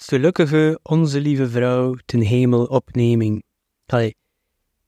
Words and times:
gelukkige 0.00 0.80
Onze 0.82 1.20
Lieve 1.20 1.48
Vrouw 1.48 1.96
ten 2.04 2.20
hemel 2.20 2.64
opneming. 2.64 3.42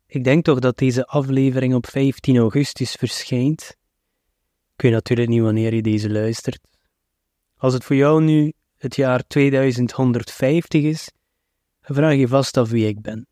Ik 0.07 0.25
denk 0.25 0.45
toch 0.45 0.59
dat 0.59 0.79
deze 0.79 1.07
aflevering 1.07 1.75
op 1.75 1.87
15 1.87 2.37
augustus 2.37 2.93
verschijnt. 2.93 3.77
Ik 4.75 4.83
weet 4.83 4.93
natuurlijk 4.93 5.29
niet 5.29 5.41
wanneer 5.41 5.75
je 5.75 5.83
deze 5.83 6.11
luistert. 6.11 6.61
Als 7.57 7.73
het 7.73 7.85
voor 7.85 7.97
jou 7.97 8.23
nu 8.23 8.53
het 8.77 8.97
jaar 8.97 9.27
2150 9.27 10.83
is, 10.83 11.11
vraag 11.81 12.15
je 12.15 12.29
vast 12.29 12.57
af 12.57 12.71
wie 12.71 12.87
ik 12.87 13.01
ben. 13.01 13.27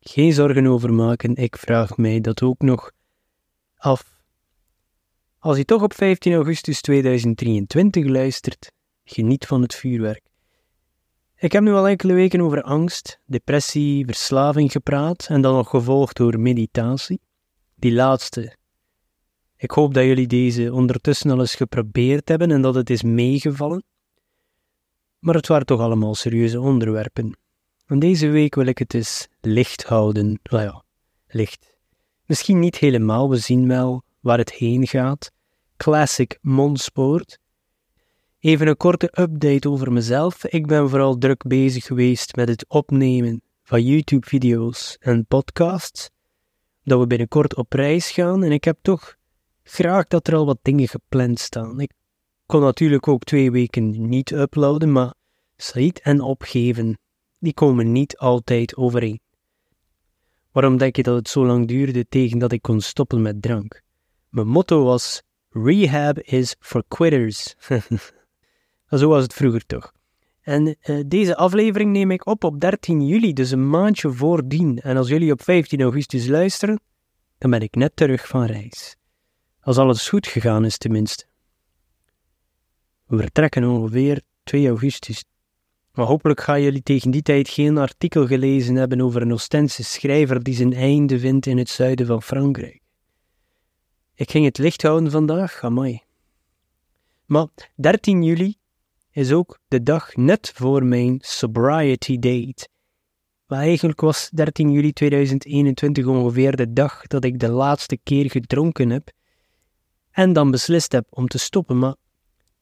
Geen 0.00 0.32
zorgen 0.32 0.66
over 0.66 0.92
maken, 0.92 1.34
ik 1.34 1.56
vraag 1.56 1.96
mij 1.96 2.20
dat 2.20 2.42
ook 2.42 2.60
nog 2.60 2.90
af. 3.76 4.22
Als 5.38 5.56
je 5.56 5.64
toch 5.64 5.82
op 5.82 5.94
15 5.94 6.34
augustus 6.34 6.80
2023 6.80 8.04
luistert, 8.04 8.72
geniet 9.04 9.46
van 9.46 9.62
het 9.62 9.74
vuurwerk. 9.74 10.29
Ik 11.40 11.52
heb 11.52 11.62
nu 11.62 11.72
al 11.72 11.88
enkele 11.88 12.12
weken 12.12 12.40
over 12.40 12.62
angst, 12.62 13.20
depressie, 13.24 14.04
verslaving 14.04 14.72
gepraat 14.72 15.26
en 15.28 15.40
dan 15.40 15.54
nog 15.54 15.68
gevolgd 15.68 16.16
door 16.16 16.40
meditatie. 16.40 17.20
Die 17.74 17.92
laatste. 17.92 18.56
Ik 19.56 19.70
hoop 19.70 19.94
dat 19.94 20.04
jullie 20.04 20.26
deze 20.26 20.72
ondertussen 20.72 21.30
al 21.30 21.40
eens 21.40 21.54
geprobeerd 21.54 22.28
hebben 22.28 22.50
en 22.50 22.62
dat 22.62 22.74
het 22.74 22.90
is 22.90 23.02
meegevallen. 23.02 23.84
Maar 25.18 25.34
het 25.34 25.46
waren 25.46 25.66
toch 25.66 25.80
allemaal 25.80 26.14
serieuze 26.14 26.60
onderwerpen. 26.60 27.36
En 27.86 27.98
deze 27.98 28.28
week 28.28 28.54
wil 28.54 28.66
ik 28.66 28.78
het 28.78 28.94
eens 28.94 29.28
licht 29.40 29.84
houden. 29.84 30.40
Nou 30.42 30.62
ja, 30.62 30.84
licht. 31.26 31.72
Misschien 32.26 32.58
niet 32.58 32.76
helemaal, 32.76 33.30
we 33.30 33.36
zien 33.36 33.68
wel 33.68 34.02
waar 34.20 34.38
het 34.38 34.52
heen 34.52 34.86
gaat. 34.86 35.30
Classic 35.76 36.38
Monspoort. 36.40 37.38
Even 38.40 38.66
een 38.66 38.76
korte 38.76 39.12
update 39.20 39.70
over 39.70 39.92
mezelf. 39.92 40.44
Ik 40.44 40.66
ben 40.66 40.88
vooral 40.88 41.18
druk 41.18 41.42
bezig 41.46 41.84
geweest 41.84 42.36
met 42.36 42.48
het 42.48 42.64
opnemen 42.68 43.42
van 43.62 43.82
YouTube-video's 43.82 44.96
en 45.00 45.26
podcasts. 45.26 46.10
Dat 46.84 47.00
we 47.00 47.06
binnenkort 47.06 47.56
op 47.56 47.72
reis 47.72 48.10
gaan 48.10 48.42
en 48.44 48.52
ik 48.52 48.64
heb 48.64 48.78
toch 48.82 49.16
graag 49.62 50.06
dat 50.06 50.26
er 50.26 50.34
al 50.34 50.46
wat 50.46 50.58
dingen 50.62 50.88
gepland 50.88 51.38
staan. 51.38 51.80
Ik 51.80 51.92
kon 52.46 52.60
natuurlijk 52.60 53.08
ook 53.08 53.24
twee 53.24 53.50
weken 53.50 54.08
niet 54.08 54.30
uploaden, 54.30 54.92
maar 54.92 55.14
Said 55.56 56.00
en 56.00 56.20
opgeven, 56.20 56.98
die 57.38 57.54
komen 57.54 57.92
niet 57.92 58.16
altijd 58.16 58.76
overeen. 58.76 59.20
Waarom 60.52 60.76
denk 60.76 60.96
je 60.96 61.02
dat 61.02 61.16
het 61.16 61.28
zo 61.28 61.46
lang 61.46 61.68
duurde 61.68 62.08
tegen 62.08 62.38
dat 62.38 62.52
ik 62.52 62.62
kon 62.62 62.80
stoppen 62.80 63.22
met 63.22 63.42
drank? 63.42 63.82
Mijn 64.28 64.48
motto 64.48 64.84
was: 64.84 65.22
Rehab 65.50 66.18
is 66.18 66.56
for 66.58 66.84
quitters. 66.88 67.54
Zo 68.98 69.08
was 69.08 69.22
het 69.22 69.34
vroeger 69.34 69.66
toch. 69.66 69.92
En 70.40 70.66
uh, 70.66 71.00
deze 71.06 71.36
aflevering 71.36 71.92
neem 71.92 72.10
ik 72.10 72.26
op 72.26 72.44
op 72.44 72.60
13 72.60 73.06
juli, 73.06 73.32
dus 73.32 73.50
een 73.50 73.70
maandje 73.70 74.12
voordien. 74.12 74.78
En 74.78 74.96
als 74.96 75.08
jullie 75.08 75.32
op 75.32 75.42
15 75.42 75.80
augustus 75.80 76.26
luisteren, 76.26 76.80
dan 77.38 77.50
ben 77.50 77.60
ik 77.60 77.74
net 77.74 77.96
terug 77.96 78.28
van 78.28 78.44
reis. 78.44 78.96
Als 79.60 79.76
alles 79.76 80.08
goed 80.08 80.26
gegaan 80.26 80.64
is, 80.64 80.78
tenminste. 80.78 81.24
We 83.06 83.16
vertrekken 83.16 83.64
ongeveer 83.64 84.22
2 84.42 84.68
augustus. 84.68 85.24
Maar 85.92 86.06
hopelijk 86.06 86.40
gaan 86.40 86.62
jullie 86.62 86.82
tegen 86.82 87.10
die 87.10 87.22
tijd 87.22 87.48
geen 87.48 87.78
artikel 87.78 88.26
gelezen 88.26 88.74
hebben 88.74 89.00
over 89.00 89.22
een 89.22 89.32
Ostense 89.32 89.84
schrijver 89.84 90.42
die 90.42 90.54
zijn 90.54 90.72
einde 90.72 91.18
vindt 91.18 91.46
in 91.46 91.58
het 91.58 91.68
zuiden 91.68 92.06
van 92.06 92.22
Frankrijk. 92.22 92.80
Ik 94.14 94.30
ging 94.30 94.44
het 94.44 94.58
licht 94.58 94.82
houden 94.82 95.10
vandaag, 95.10 95.62
amai. 95.62 96.02
Maar 97.26 97.46
13 97.74 98.22
juli 98.22 98.59
is 99.20 99.32
ook 99.32 99.58
de 99.68 99.82
dag 99.82 100.16
net 100.16 100.52
voor 100.54 100.84
mijn 100.84 101.18
sobriety 101.20 102.18
date. 102.18 102.68
Maar 103.46 103.58
eigenlijk 103.58 104.00
was 104.00 104.30
13 104.32 104.70
juli 104.70 104.92
2021 104.92 106.06
ongeveer 106.06 106.56
de 106.56 106.72
dag 106.72 107.06
dat 107.06 107.24
ik 107.24 107.38
de 107.38 107.48
laatste 107.48 107.98
keer 108.02 108.30
gedronken 108.30 108.90
heb 108.90 109.10
en 110.10 110.32
dan 110.32 110.50
beslist 110.50 110.92
heb 110.92 111.06
om 111.10 111.26
te 111.26 111.38
stoppen. 111.38 111.78
Maar 111.78 111.94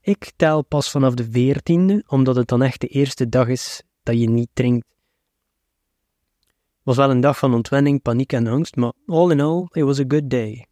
ik 0.01 0.33
tel 0.37 0.63
pas 0.65 0.91
vanaf 0.91 1.15
de 1.15 1.27
14e, 1.27 2.07
omdat 2.07 2.37
het 2.37 2.49
dan 2.49 2.63
echt 2.63 2.81
de 2.81 2.87
eerste 2.87 3.29
dag 3.29 3.49
is 3.49 3.83
dat 4.03 4.19
je 4.21 4.31
niet 4.31 4.51
drinkt. 4.53 4.87
Het 6.39 6.97
was 6.97 6.97
wel 6.97 7.11
een 7.11 7.21
dag 7.21 7.39
van 7.39 7.55
ontwenning, 7.55 8.03
paniek 8.03 8.33
en 8.33 8.47
angst, 8.47 8.77
maar 8.77 8.93
all 9.07 9.31
in 9.31 9.41
all, 9.41 9.67
it 9.73 9.83
was 9.83 10.01
a 10.01 10.05
good 10.09 10.31
day. 10.31 10.67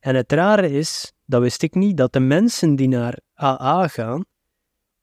En 0.00 0.14
het 0.14 0.32
rare 0.32 0.70
is, 0.70 1.12
dat 1.24 1.40
wist 1.40 1.62
ik 1.62 1.74
niet, 1.74 1.96
dat 1.96 2.12
de 2.12 2.20
mensen 2.20 2.76
die 2.76 2.88
naar 2.88 3.18
AA 3.34 3.88
gaan, 3.88 4.24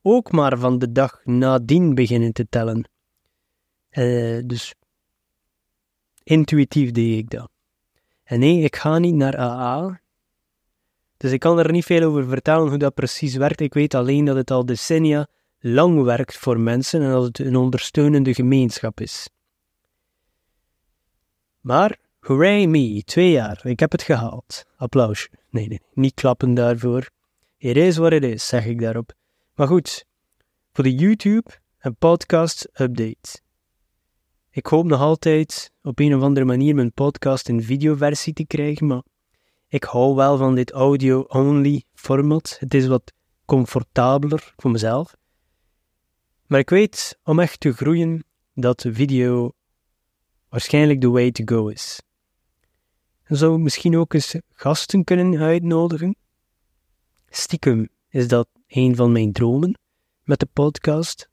ook 0.07 0.31
maar 0.31 0.57
van 0.57 0.79
de 0.79 0.91
dag 0.91 1.21
nadien 1.23 1.95
beginnen 1.95 2.33
te 2.33 2.47
tellen. 2.49 2.89
Uh, 3.91 4.41
dus 4.45 4.73
intuïtief 6.23 6.91
deed 6.91 7.17
ik 7.17 7.29
dat. 7.29 7.49
En 8.23 8.39
nee, 8.39 8.61
ik 8.61 8.75
ga 8.75 8.97
niet 8.97 9.15
naar 9.15 9.37
AA. 9.37 10.01
Dus 11.17 11.31
ik 11.31 11.39
kan 11.39 11.59
er 11.59 11.71
niet 11.71 11.85
veel 11.85 12.03
over 12.03 12.27
vertellen 12.27 12.69
hoe 12.69 12.77
dat 12.77 12.93
precies 12.93 13.35
werkt. 13.35 13.59
Ik 13.59 13.73
weet 13.73 13.93
alleen 13.93 14.25
dat 14.25 14.35
het 14.35 14.51
al 14.51 14.65
decennia 14.65 15.27
lang 15.59 16.03
werkt 16.03 16.37
voor 16.37 16.59
mensen 16.59 17.01
en 17.01 17.09
dat 17.09 17.23
het 17.23 17.39
een 17.39 17.55
ondersteunende 17.55 18.33
gemeenschap 18.33 19.01
is. 19.01 19.29
Maar, 21.61 21.97
hooray 22.19 22.65
me, 22.65 23.03
twee 23.03 23.31
jaar, 23.31 23.65
ik 23.65 23.79
heb 23.79 23.91
het 23.91 24.01
gehaald. 24.01 24.65
Applausje. 24.77 25.29
Nee, 25.49 25.67
nee, 25.67 25.81
niet 25.93 26.13
klappen 26.13 26.53
daarvoor. 26.53 27.09
It 27.57 27.77
is 27.77 27.97
what 27.97 28.11
it 28.11 28.23
is, 28.23 28.47
zeg 28.47 28.65
ik 28.65 28.79
daarop. 28.79 29.13
Maar 29.55 29.67
goed, 29.67 30.05
voor 30.73 30.83
de 30.83 30.95
YouTube 30.95 31.49
en 31.77 31.95
podcast 31.95 32.69
update. 32.73 33.41
Ik 34.49 34.65
hoop 34.65 34.85
nog 34.85 34.99
altijd 34.99 35.71
op 35.81 35.99
een 35.99 36.15
of 36.15 36.21
andere 36.21 36.45
manier 36.45 36.75
mijn 36.75 36.93
podcast 36.93 37.49
in 37.49 37.63
videoversie 37.63 38.33
te 38.33 38.45
krijgen, 38.45 38.87
maar 38.87 39.03
ik 39.67 39.83
hou 39.83 40.15
wel 40.15 40.37
van 40.37 40.55
dit 40.55 40.71
audio-only 40.71 41.83
format. 41.93 42.55
Het 42.59 42.73
is 42.73 42.87
wat 42.87 43.13
comfortabeler 43.45 44.53
voor 44.55 44.71
mezelf. 44.71 45.15
Maar 46.45 46.59
ik 46.59 46.69
weet 46.69 47.19
om 47.23 47.39
echt 47.39 47.59
te 47.59 47.73
groeien 47.73 48.25
dat 48.53 48.85
video 48.87 49.51
waarschijnlijk 50.49 51.01
de 51.01 51.09
way 51.09 51.31
to 51.31 51.43
go 51.45 51.67
is. 51.67 52.01
En 53.23 53.37
zou 53.37 53.59
misschien 53.59 53.97
ook 53.97 54.13
eens 54.13 54.35
gasten 54.53 55.03
kunnen 55.03 55.39
uitnodigen. 55.39 56.15
Stiekem 57.29 57.89
is 58.09 58.27
dat 58.27 58.47
een 58.67 58.95
van 58.95 59.11
mijn 59.11 59.31
dromen 59.31 59.79
met 60.23 60.39
de 60.39 60.47
podcast. 60.53 61.29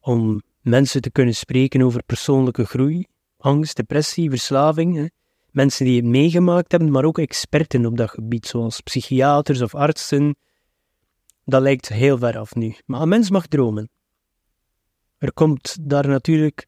Om 0.00 0.42
mensen 0.60 1.00
te 1.00 1.10
kunnen 1.10 1.34
spreken 1.34 1.82
over 1.82 2.02
persoonlijke 2.02 2.64
groei, 2.64 3.06
angst, 3.36 3.76
depressie, 3.76 4.30
verslaving. 4.30 5.10
Mensen 5.50 5.84
die 5.84 5.96
het 5.96 6.04
meegemaakt 6.04 6.70
hebben, 6.70 6.90
maar 6.90 7.04
ook 7.04 7.18
experten 7.18 7.86
op 7.86 7.96
dat 7.96 8.10
gebied, 8.10 8.46
zoals 8.46 8.80
psychiaters 8.80 9.60
of 9.60 9.74
artsen. 9.74 10.36
Dat 11.44 11.62
lijkt 11.62 11.88
heel 11.88 12.18
ver 12.18 12.38
af 12.38 12.54
nu. 12.54 12.74
Maar 12.86 13.00
een 13.00 13.08
mens 13.08 13.30
mag 13.30 13.46
dromen. 13.46 13.90
Er 15.18 15.32
komt 15.32 15.76
daar 15.80 16.08
natuurlijk 16.08 16.66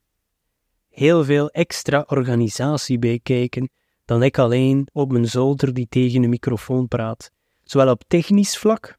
heel 0.88 1.24
veel 1.24 1.50
extra 1.50 2.04
organisatie 2.06 2.98
bij 2.98 3.20
kijken 3.22 3.70
dan 4.04 4.22
ik 4.22 4.38
alleen 4.38 4.88
op 4.92 5.12
mijn 5.12 5.28
zolder 5.28 5.74
die 5.74 5.86
tegen 5.88 6.22
een 6.22 6.30
microfoon 6.30 6.88
praat. 6.88 7.30
Zowel 7.62 7.90
op 7.90 8.02
technisch 8.06 8.58
vlak 8.58 8.98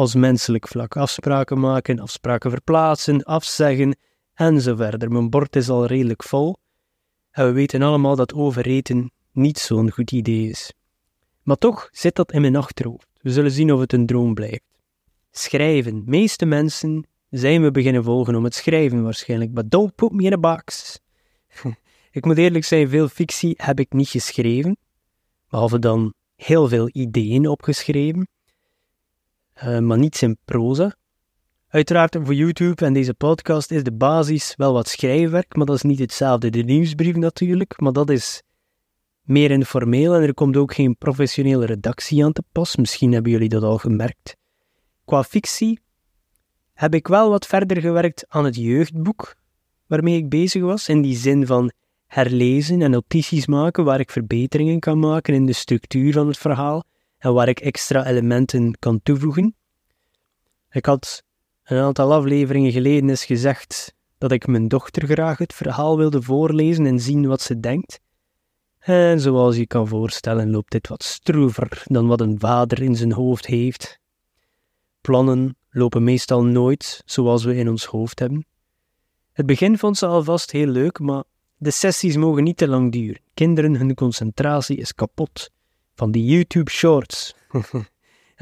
als 0.00 0.14
menselijk 0.14 0.68
vlak. 0.68 0.96
Afspraken 0.96 1.60
maken, 1.60 1.98
afspraken 1.98 2.50
verplaatsen, 2.50 3.22
afzeggen 3.22 3.96
en 4.34 4.60
zo 4.60 4.76
verder. 4.76 5.10
Mijn 5.10 5.30
bord 5.30 5.56
is 5.56 5.68
al 5.68 5.86
redelijk 5.86 6.22
vol 6.22 6.56
en 7.30 7.46
we 7.46 7.52
weten 7.52 7.82
allemaal 7.82 8.16
dat 8.16 8.34
overeten 8.34 9.10
niet 9.32 9.58
zo'n 9.58 9.90
goed 9.90 10.12
idee 10.12 10.48
is. 10.48 10.72
Maar 11.42 11.56
toch 11.56 11.88
zit 11.92 12.14
dat 12.14 12.32
in 12.32 12.40
mijn 12.40 12.56
achterhoofd. 12.56 13.06
We 13.20 13.30
zullen 13.30 13.50
zien 13.50 13.72
of 13.72 13.80
het 13.80 13.92
een 13.92 14.06
droom 14.06 14.34
blijft. 14.34 14.62
Schrijven. 15.30 16.02
meeste 16.06 16.46
mensen 16.46 17.06
zijn 17.30 17.62
we 17.62 17.70
beginnen 17.70 18.04
volgen 18.04 18.34
om 18.34 18.44
het 18.44 18.54
schrijven 18.54 19.02
waarschijnlijk, 19.02 19.54
but 19.54 19.70
don't 19.70 19.94
put 19.94 20.12
me 20.12 20.22
in 20.22 20.32
a 20.32 20.38
box. 20.38 20.98
ik 22.18 22.24
moet 22.24 22.38
eerlijk 22.38 22.64
zijn, 22.64 22.88
veel 22.88 23.08
fictie 23.08 23.54
heb 23.56 23.80
ik 23.80 23.92
niet 23.92 24.08
geschreven, 24.08 24.76
behalve 25.48 25.78
dan 25.78 26.14
heel 26.36 26.68
veel 26.68 26.88
ideeën 26.92 27.48
opgeschreven. 27.48 28.28
Eh, 29.60 29.78
maar 29.78 29.98
niets 29.98 30.22
in 30.22 30.38
proza. 30.44 30.94
Uiteraard 31.68 32.16
voor 32.22 32.34
YouTube 32.34 32.84
en 32.84 32.92
deze 32.92 33.14
podcast 33.14 33.70
is 33.70 33.82
de 33.82 33.92
basis 33.92 34.54
wel 34.56 34.72
wat 34.72 34.88
schrijfwerk, 34.88 35.56
maar 35.56 35.66
dat 35.66 35.76
is 35.76 35.82
niet 35.82 35.98
hetzelfde. 35.98 36.50
De 36.50 36.62
nieuwsbrief 36.62 37.16
natuurlijk, 37.16 37.80
maar 37.80 37.92
dat 37.92 38.10
is 38.10 38.42
meer 39.22 39.50
informeel 39.50 40.14
en 40.14 40.22
er 40.22 40.34
komt 40.34 40.56
ook 40.56 40.74
geen 40.74 40.96
professionele 40.96 41.66
redactie 41.66 42.24
aan 42.24 42.32
te 42.32 42.42
pas. 42.52 42.76
Misschien 42.76 43.12
hebben 43.12 43.32
jullie 43.32 43.48
dat 43.48 43.62
al 43.62 43.78
gemerkt. 43.78 44.36
Qua 45.04 45.24
fictie 45.24 45.80
heb 46.72 46.94
ik 46.94 47.08
wel 47.08 47.30
wat 47.30 47.46
verder 47.46 47.80
gewerkt 47.80 48.24
aan 48.28 48.44
het 48.44 48.56
jeugdboek 48.56 49.36
waarmee 49.86 50.16
ik 50.16 50.28
bezig 50.28 50.62
was, 50.62 50.88
in 50.88 51.02
die 51.02 51.16
zin 51.16 51.46
van 51.46 51.72
herlezen 52.06 52.82
en 52.82 52.90
notities 52.90 53.46
maken 53.46 53.84
waar 53.84 54.00
ik 54.00 54.10
verbeteringen 54.10 54.80
kan 54.80 54.98
maken 54.98 55.34
in 55.34 55.46
de 55.46 55.52
structuur 55.52 56.12
van 56.12 56.26
het 56.26 56.38
verhaal 56.38 56.84
en 57.20 57.32
waar 57.32 57.48
ik 57.48 57.60
extra 57.60 58.06
elementen 58.06 58.78
kan 58.78 59.00
toevoegen. 59.02 59.54
Ik 60.70 60.86
had 60.86 61.24
een 61.64 61.78
aantal 61.78 62.12
afleveringen 62.12 62.72
geleden 62.72 63.10
is 63.10 63.24
gezegd 63.24 63.94
dat 64.18 64.32
ik 64.32 64.46
mijn 64.46 64.68
dochter 64.68 65.06
graag 65.06 65.38
het 65.38 65.54
verhaal 65.54 65.96
wilde 65.96 66.22
voorlezen 66.22 66.86
en 66.86 67.00
zien 67.00 67.26
wat 67.26 67.40
ze 67.40 67.60
denkt. 67.60 68.00
En 68.78 69.20
zoals 69.20 69.56
je 69.56 69.66
kan 69.66 69.88
voorstellen 69.88 70.50
loopt 70.50 70.70
dit 70.70 70.88
wat 70.88 71.02
stroever 71.02 71.82
dan 71.84 72.06
wat 72.06 72.20
een 72.20 72.38
vader 72.38 72.82
in 72.82 72.96
zijn 72.96 73.12
hoofd 73.12 73.46
heeft. 73.46 73.98
Plannen 75.00 75.56
lopen 75.70 76.04
meestal 76.04 76.44
nooit 76.44 77.02
zoals 77.04 77.44
we 77.44 77.56
in 77.56 77.68
ons 77.68 77.84
hoofd 77.84 78.18
hebben. 78.18 78.46
Het 79.32 79.46
begin 79.46 79.78
vond 79.78 79.98
ze 79.98 80.06
alvast 80.06 80.50
heel 80.50 80.66
leuk, 80.66 80.98
maar 80.98 81.24
de 81.56 81.70
sessies 81.70 82.16
mogen 82.16 82.44
niet 82.44 82.56
te 82.56 82.68
lang 82.68 82.92
duren. 82.92 83.22
Kinderen, 83.34 83.76
hun 83.76 83.94
concentratie 83.94 84.76
is 84.76 84.94
kapot. 84.94 85.50
Van 86.00 86.10
die 86.10 86.24
YouTube 86.24 86.70
shorts. 86.70 87.34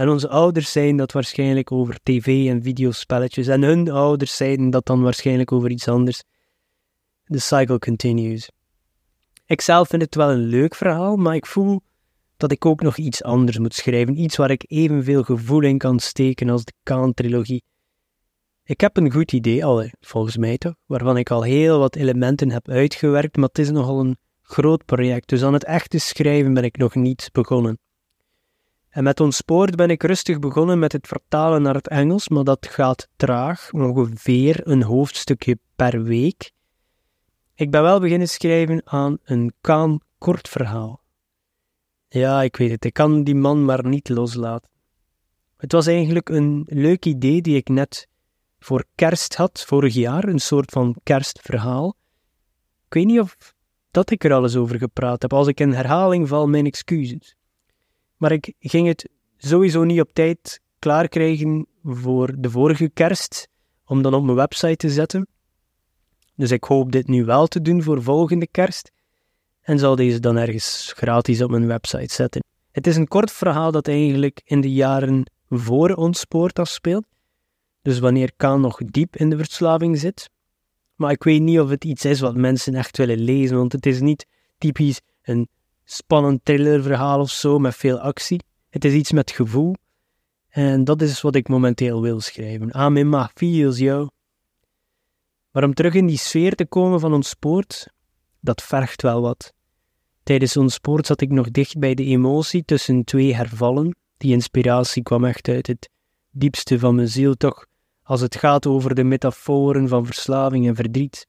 en 0.00 0.08
onze 0.08 0.28
ouders 0.28 0.72
zeiden 0.72 0.96
dat 0.96 1.12
waarschijnlijk 1.12 1.72
over 1.72 1.98
tv 2.02 2.48
en 2.48 2.62
videospelletjes. 2.62 3.46
En 3.46 3.62
hun 3.62 3.90
ouders 3.90 4.36
zeiden 4.36 4.70
dat 4.70 4.86
dan 4.86 5.02
waarschijnlijk 5.02 5.52
over 5.52 5.70
iets 5.70 5.88
anders. 5.88 6.22
The 7.24 7.38
cycle 7.38 7.78
continues. 7.78 8.50
Ik 9.46 9.60
zelf 9.60 9.88
vind 9.88 10.02
het 10.02 10.14
wel 10.14 10.30
een 10.30 10.44
leuk 10.44 10.74
verhaal, 10.74 11.16
maar 11.16 11.34
ik 11.34 11.46
voel 11.46 11.80
dat 12.36 12.52
ik 12.52 12.66
ook 12.66 12.80
nog 12.80 12.96
iets 12.96 13.22
anders 13.22 13.58
moet 13.58 13.74
schrijven. 13.74 14.20
Iets 14.20 14.36
waar 14.36 14.50
ik 14.50 14.64
evenveel 14.66 15.22
gevoel 15.22 15.62
in 15.62 15.78
kan 15.78 15.98
steken 15.98 16.48
als 16.48 16.64
de 16.64 16.72
Kaan-trilogie. 16.82 17.62
Ik 18.64 18.80
heb 18.80 18.96
een 18.96 19.12
goed 19.12 19.32
idee 19.32 19.64
al, 19.64 19.90
volgens 20.00 20.36
mij 20.36 20.58
toch, 20.58 20.74
waarvan 20.86 21.16
ik 21.16 21.30
al 21.30 21.42
heel 21.42 21.78
wat 21.78 21.96
elementen 21.96 22.50
heb 22.50 22.68
uitgewerkt, 22.68 23.36
maar 23.36 23.48
het 23.48 23.58
is 23.58 23.70
nogal 23.70 24.00
een 24.00 24.16
groot 24.48 24.84
project, 24.84 25.28
dus 25.28 25.42
aan 25.42 25.52
het 25.52 25.64
echte 25.64 25.98
schrijven 25.98 26.54
ben 26.54 26.64
ik 26.64 26.76
nog 26.76 26.94
niet 26.94 27.28
begonnen. 27.32 27.78
En 28.88 29.04
met 29.04 29.20
ons 29.20 29.36
spoor 29.36 29.70
ben 29.70 29.90
ik 29.90 30.02
rustig 30.02 30.38
begonnen 30.38 30.78
met 30.78 30.92
het 30.92 31.06
vertalen 31.06 31.62
naar 31.62 31.74
het 31.74 31.88
Engels, 31.88 32.28
maar 32.28 32.44
dat 32.44 32.66
gaat 32.66 33.08
traag, 33.16 33.72
ongeveer 33.72 34.68
een 34.68 34.82
hoofdstukje 34.82 35.58
per 35.76 36.02
week. 36.02 36.52
Ik 37.54 37.70
ben 37.70 37.82
wel 37.82 38.00
beginnen 38.00 38.28
schrijven 38.28 38.82
aan 38.84 39.18
een 39.24 39.52
Kaan 39.60 39.98
kortverhaal. 40.18 41.02
Ja, 42.08 42.42
ik 42.42 42.56
weet 42.56 42.70
het, 42.70 42.84
ik 42.84 42.92
kan 42.92 43.24
die 43.24 43.34
man 43.34 43.64
maar 43.64 43.86
niet 43.86 44.08
loslaten. 44.08 44.70
Het 45.56 45.72
was 45.72 45.86
eigenlijk 45.86 46.28
een 46.28 46.62
leuk 46.66 47.04
idee 47.04 47.40
die 47.40 47.56
ik 47.56 47.68
net 47.68 48.08
voor 48.58 48.84
kerst 48.94 49.34
had, 49.34 49.64
vorig 49.66 49.94
jaar, 49.94 50.24
een 50.24 50.38
soort 50.38 50.70
van 50.70 50.96
kerstverhaal. 51.02 51.96
Ik 52.86 52.94
weet 52.94 53.06
niet 53.06 53.20
of 53.20 53.36
dat 53.98 54.10
ik 54.10 54.24
er 54.24 54.32
alles 54.32 54.56
over 54.56 54.78
gepraat 54.78 55.22
heb. 55.22 55.32
Als 55.32 55.46
ik 55.46 55.60
in 55.60 55.72
herhaling 55.72 56.28
val, 56.28 56.48
mijn 56.48 56.66
excuses. 56.66 57.36
Maar 58.16 58.32
ik 58.32 58.54
ging 58.60 58.86
het 58.86 59.08
sowieso 59.36 59.84
niet 59.84 60.00
op 60.00 60.12
tijd 60.12 60.60
klaarkrijgen 60.78 61.66
voor 61.82 62.34
de 62.38 62.50
vorige 62.50 62.88
kerst, 62.88 63.48
om 63.84 64.02
dan 64.02 64.14
op 64.14 64.22
mijn 64.24 64.36
website 64.36 64.76
te 64.76 64.90
zetten. 64.90 65.26
Dus 66.34 66.50
ik 66.50 66.64
hoop 66.64 66.92
dit 66.92 67.06
nu 67.08 67.24
wel 67.24 67.46
te 67.46 67.60
doen 67.60 67.82
voor 67.82 68.02
volgende 68.02 68.46
kerst 68.46 68.90
en 69.60 69.78
zal 69.78 69.96
deze 69.96 70.20
dan 70.20 70.36
ergens 70.36 70.92
gratis 70.96 71.42
op 71.42 71.50
mijn 71.50 71.66
website 71.66 72.14
zetten. 72.14 72.42
Het 72.70 72.86
is 72.86 72.96
een 72.96 73.08
kort 73.08 73.32
verhaal 73.32 73.72
dat 73.72 73.88
eigenlijk 73.88 74.40
in 74.44 74.60
de 74.60 74.72
jaren 74.72 75.30
voor 75.48 75.90
ons 75.90 76.20
spoort 76.20 76.58
afspeelt. 76.58 77.06
Dus 77.82 77.98
wanneer 77.98 78.32
Kaan 78.36 78.60
nog 78.60 78.80
diep 78.84 79.16
in 79.16 79.30
de 79.30 79.36
verslaving 79.36 79.98
zit. 79.98 80.30
Maar 80.98 81.10
ik 81.10 81.22
weet 81.22 81.42
niet 81.42 81.60
of 81.60 81.68
het 81.68 81.84
iets 81.84 82.04
is 82.04 82.20
wat 82.20 82.36
mensen 82.36 82.74
echt 82.74 82.96
willen 82.96 83.18
lezen, 83.18 83.56
want 83.56 83.72
het 83.72 83.86
is 83.86 84.00
niet 84.00 84.26
typisch 84.58 85.00
een 85.22 85.48
spannend 85.84 86.44
thrillerverhaal 86.44 87.20
of 87.20 87.30
zo 87.30 87.58
met 87.58 87.76
veel 87.76 87.98
actie. 87.98 88.42
Het 88.70 88.84
is 88.84 88.92
iets 88.92 89.12
met 89.12 89.30
gevoel. 89.30 89.74
En 90.48 90.84
dat 90.84 91.02
is 91.02 91.20
wat 91.20 91.34
ik 91.34 91.48
momenteel 91.48 92.02
wil 92.02 92.20
schrijven. 92.20 92.74
Amen, 92.74 93.08
ma 93.08 93.30
feels, 93.34 93.78
yo. 93.78 94.08
Maar 95.50 95.64
om 95.64 95.74
terug 95.74 95.94
in 95.94 96.06
die 96.06 96.18
sfeer 96.18 96.54
te 96.54 96.66
komen 96.66 97.00
van 97.00 97.14
ons 97.14 97.28
spoort, 97.28 97.88
dat 98.40 98.62
vergt 98.62 99.02
wel 99.02 99.20
wat. 99.20 99.52
Tijdens 100.22 100.56
ons 100.56 100.74
spoort 100.74 101.06
zat 101.06 101.20
ik 101.20 101.30
nog 101.30 101.50
dicht 101.50 101.78
bij 101.78 101.94
de 101.94 102.04
emotie 102.04 102.64
tussen 102.64 103.04
twee 103.04 103.34
hervallen. 103.34 103.96
Die 104.16 104.32
inspiratie 104.32 105.02
kwam 105.02 105.24
echt 105.24 105.48
uit 105.48 105.66
het 105.66 105.90
diepste 106.30 106.78
van 106.78 106.94
mijn 106.94 107.08
ziel, 107.08 107.34
toch 107.34 107.66
als 108.08 108.20
het 108.20 108.36
gaat 108.36 108.66
over 108.66 108.94
de 108.94 109.04
metaforen 109.04 109.88
van 109.88 110.06
verslaving 110.06 110.66
en 110.66 110.74
verdriet. 110.74 111.26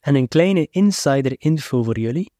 En 0.00 0.14
een 0.14 0.28
kleine 0.28 0.66
insider-info 0.70 1.82
voor 1.82 1.98
jullie. 1.98 2.32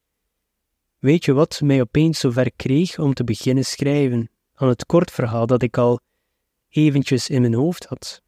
Weet 0.99 1.25
je 1.25 1.33
wat 1.33 1.61
mij 1.61 1.81
opeens 1.81 2.19
zover 2.19 2.51
kreeg 2.55 2.99
om 2.99 3.13
te 3.13 3.23
beginnen 3.23 3.65
schrijven 3.65 4.29
aan 4.53 4.67
het 4.67 4.85
kort 4.85 5.11
verhaal 5.11 5.45
dat 5.45 5.61
ik 5.61 5.77
al 5.77 5.99
eventjes 6.69 7.29
in 7.29 7.41
mijn 7.41 7.53
hoofd 7.53 7.85
had? 7.85 8.21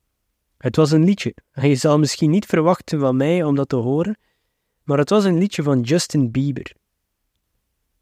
Het 0.58 0.76
was 0.76 0.92
een 0.92 1.04
liedje, 1.04 1.36
en 1.52 1.70
je 1.70 1.76
zal 1.76 2.00
misschien 2.00 2.30
niet 2.30 2.46
verwachten 2.46 3.00
van 3.00 3.18
mij 3.18 3.44
om 3.44 3.56
dat 3.56 3.70
te 3.70 3.76
horen, 3.76 4.18
maar 4.84 4.98
het 4.98 5.10
was 5.10 5.24
een 5.24 5.38
liedje 5.38 5.64
van 5.64 5.82
Justin 5.82 6.32
Bieber. 6.32 6.76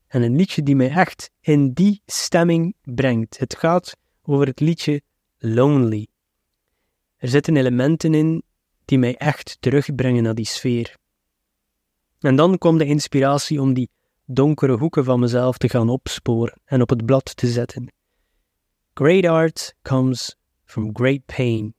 En 0.07 0.21
een 0.21 0.35
liedje 0.35 0.63
die 0.63 0.75
mij 0.75 0.89
echt 0.89 1.31
in 1.39 1.73
die 1.73 2.01
stemming 2.05 2.75
brengt. 2.83 3.37
Het 3.37 3.55
gaat 3.57 3.97
over 4.21 4.47
het 4.47 4.59
liedje 4.59 5.01
Lonely. 5.37 6.07
Er 7.17 7.27
zitten 7.27 7.57
elementen 7.57 8.13
in 8.13 8.43
die 8.85 8.97
mij 8.97 9.15
echt 9.15 9.57
terugbrengen 9.59 10.23
naar 10.23 10.35
die 10.35 10.45
sfeer. 10.45 10.95
En 12.19 12.35
dan 12.35 12.57
kwam 12.57 12.77
de 12.77 12.85
inspiratie 12.85 13.61
om 13.61 13.73
die 13.73 13.89
donkere 14.25 14.77
hoeken 14.77 15.03
van 15.03 15.19
mezelf 15.19 15.57
te 15.57 15.69
gaan 15.69 15.89
opsporen 15.89 16.61
en 16.65 16.81
op 16.81 16.89
het 16.89 17.05
blad 17.05 17.37
te 17.37 17.47
zetten. 17.47 17.91
Great 18.93 19.25
art 19.25 19.75
comes 19.81 20.35
from 20.65 20.89
great 20.93 21.25
pain. 21.25 21.75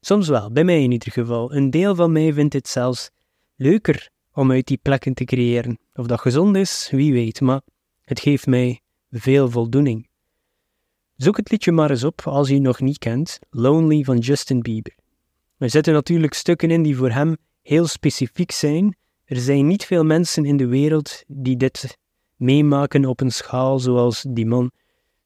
Soms 0.00 0.28
wel, 0.28 0.52
bij 0.52 0.64
mij 0.64 0.82
in 0.82 0.92
ieder 0.92 1.12
geval. 1.12 1.54
Een 1.54 1.70
deel 1.70 1.94
van 1.94 2.12
mij 2.12 2.32
vindt 2.32 2.54
het 2.54 2.68
zelfs 2.68 3.10
leuker 3.56 4.10
om 4.32 4.50
uit 4.50 4.66
die 4.66 4.78
plekken 4.82 5.14
te 5.14 5.24
creëren. 5.24 5.78
Of 5.94 6.06
dat 6.06 6.20
gezond 6.20 6.56
is, 6.56 6.88
wie 6.90 7.12
weet, 7.12 7.40
maar 7.40 7.60
het 8.04 8.20
geeft 8.20 8.46
mij 8.46 8.80
veel 9.10 9.50
voldoening. 9.50 10.08
Zoek 11.16 11.36
het 11.36 11.50
liedje 11.50 11.72
maar 11.72 11.90
eens 11.90 12.04
op 12.04 12.20
als 12.24 12.48
je 12.48 12.54
het 12.54 12.62
nog 12.62 12.80
niet 12.80 12.98
kent, 12.98 13.38
Lonely 13.50 14.02
van 14.02 14.18
Justin 14.18 14.60
Bieber. 14.60 14.94
Er 15.58 15.70
zitten 15.70 15.92
natuurlijk 15.92 16.34
stukken 16.34 16.70
in 16.70 16.82
die 16.82 16.96
voor 16.96 17.10
hem 17.10 17.36
heel 17.62 17.86
specifiek 17.86 18.50
zijn. 18.50 18.96
Er 19.24 19.36
zijn 19.36 19.66
niet 19.66 19.84
veel 19.84 20.04
mensen 20.04 20.44
in 20.44 20.56
de 20.56 20.66
wereld 20.66 21.22
die 21.26 21.56
dit 21.56 21.98
meemaken 22.36 23.04
op 23.04 23.20
een 23.20 23.32
schaal 23.32 23.78
zoals 23.78 24.24
die 24.28 24.46
man. 24.46 24.70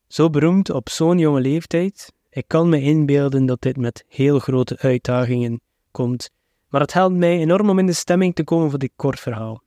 Zo 0.08 0.30
beroemd 0.30 0.70
op 0.70 0.88
zo'n 0.88 1.18
jonge 1.18 1.40
leeftijd. 1.40 2.12
Ik 2.30 2.44
kan 2.46 2.68
me 2.68 2.80
inbeelden 2.80 3.46
dat 3.46 3.60
dit 3.60 3.76
met 3.76 4.04
heel 4.08 4.38
grote 4.38 4.78
uitdagingen 4.78 5.60
komt, 5.90 6.30
maar 6.68 6.80
het 6.80 6.92
helpt 6.92 7.16
mij 7.16 7.38
enorm 7.38 7.70
om 7.70 7.78
in 7.78 7.86
de 7.86 7.92
stemming 7.92 8.34
te 8.34 8.44
komen 8.44 8.70
voor 8.70 8.78
dit 8.78 8.92
kort 8.96 9.20
verhaal. 9.20 9.62